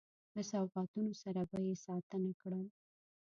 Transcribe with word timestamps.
له 0.35 0.41
سوغاتونو 0.51 1.11
سره 1.23 1.41
به 1.49 1.57
یې 1.65 1.73
ستانه 1.83 2.31
کړل. 2.41 2.65